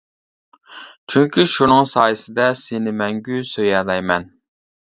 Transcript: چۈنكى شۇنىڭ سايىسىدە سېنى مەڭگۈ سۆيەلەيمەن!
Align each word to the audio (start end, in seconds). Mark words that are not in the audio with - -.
چۈنكى 1.13 1.45
شۇنىڭ 1.51 1.85
سايىسىدە 1.91 2.49
سېنى 2.65 2.95
مەڭگۈ 3.03 3.41
سۆيەلەيمەن! 3.55 4.31